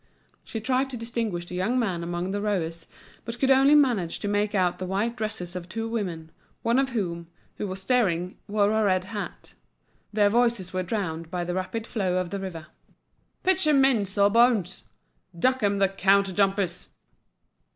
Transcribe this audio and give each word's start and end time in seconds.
She 0.43 0.59
tried 0.59 0.89
to 0.89 0.97
distinguish 0.97 1.45
the 1.45 1.53
young 1.53 1.77
man 1.77 2.01
among 2.01 2.31
the 2.31 2.41
rowers, 2.41 2.87
but 3.23 3.37
could 3.37 3.51
only 3.51 3.75
manage 3.75 4.17
to 4.21 4.27
make 4.27 4.55
out 4.55 4.79
the 4.79 4.87
white 4.87 5.15
dresses 5.15 5.55
of 5.55 5.69
two 5.69 5.87
women, 5.87 6.31
one 6.63 6.79
of 6.79 6.89
whom, 6.89 7.27
who 7.57 7.67
was 7.67 7.81
steering, 7.81 8.39
wore 8.47 8.71
a 8.71 8.83
red 8.83 9.03
hat. 9.03 9.53
Their 10.11 10.29
voices 10.29 10.73
were 10.73 10.81
drowned 10.81 11.29
by 11.29 11.43
the 11.43 11.53
rapid 11.53 11.85
flow 11.85 12.17
of 12.17 12.31
the 12.31 12.39
river. 12.39 12.65
"Pitch 13.43 13.67
'em 13.67 13.85
in, 13.85 13.99
the 13.99 14.05
sawbones!" 14.07 14.83
"Duck 15.37 15.61
'em, 15.61 15.77
the 15.77 15.89
counter 15.89 16.33
jumpers!" 16.33 16.89